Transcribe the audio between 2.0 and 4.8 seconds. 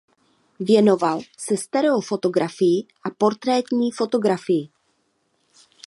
fotografii a portrétní fotografii.